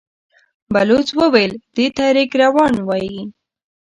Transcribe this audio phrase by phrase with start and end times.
[0.73, 3.21] بلوڅ وويل: دې ته رېګ روان وايي.